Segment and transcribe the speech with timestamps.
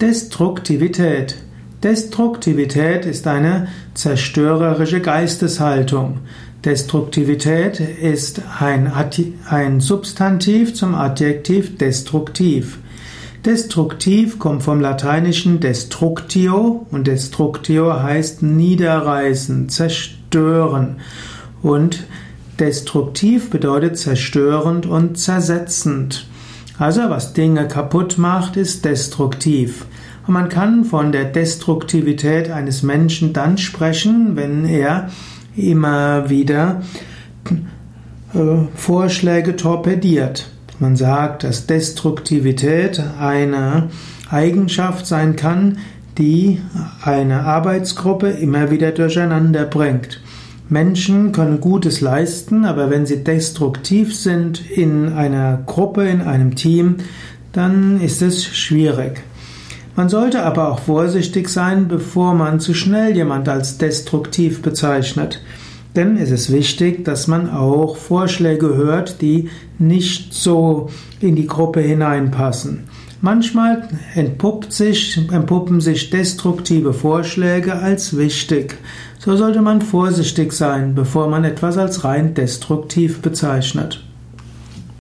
[0.00, 1.36] Destruktivität.
[1.82, 6.20] Destruktivität ist eine zerstörerische Geisteshaltung.
[6.64, 8.92] Destruktivität ist ein,
[9.48, 12.78] ein Substantiv zum Adjektiv destruktiv.
[13.44, 20.96] Destruktiv kommt vom lateinischen destructio und destructio heißt niederreißen, zerstören.
[21.60, 22.04] Und
[22.60, 26.26] destruktiv bedeutet zerstörend und zersetzend.
[26.78, 29.86] Also was Dinge kaputt macht, ist destruktiv.
[30.26, 35.08] Und man kann von der Destruktivität eines Menschen dann sprechen, wenn er
[35.56, 36.82] immer wieder
[38.34, 38.38] äh,
[38.76, 40.50] Vorschläge torpediert.
[40.78, 43.88] Man sagt, dass Destruktivität eine
[44.30, 45.78] Eigenschaft sein kann,
[46.18, 46.60] die
[47.02, 50.20] eine Arbeitsgruppe immer wieder durcheinander bringt.
[50.70, 56.96] Menschen können Gutes leisten, aber wenn sie destruktiv sind in einer Gruppe, in einem Team,
[57.52, 59.22] dann ist es schwierig.
[59.96, 65.40] Man sollte aber auch vorsichtig sein, bevor man zu schnell jemand als destruktiv bezeichnet.
[65.96, 71.80] Denn es ist wichtig, dass man auch Vorschläge hört, die nicht so in die Gruppe
[71.80, 72.84] hineinpassen.
[73.20, 78.76] Manchmal entpuppt sich, entpuppen sich destruktive Vorschläge als wichtig.
[79.18, 84.07] So sollte man vorsichtig sein, bevor man etwas als rein destruktiv bezeichnet.